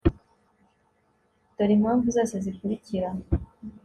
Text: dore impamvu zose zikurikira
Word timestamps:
dore 1.55 1.73
impamvu 1.77 2.07
zose 2.15 2.35
zikurikira 2.43 3.09